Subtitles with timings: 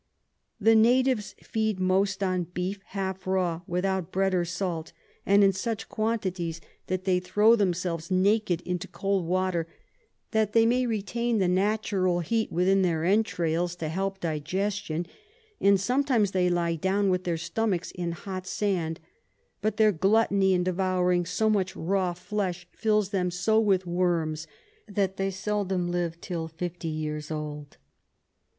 [0.59, 4.93] The Natives feed most on Beef half raw without Bread or Salt,
[5.27, 8.23] and in such quantities that they throw [Sidenote: Account of the River La Plata.] themselves
[8.23, 9.67] naked into cold Water,
[10.31, 15.05] that they may retain the natural Heat within their Entrails to help Digestion;
[15.59, 18.99] and sometimes they lie down with their Stomachs in hot Sand:
[19.61, 24.47] but their Gluttony in devouring so much raw Flesh fills them so with Worms,
[24.87, 27.77] that they seldom live till 50 Years old.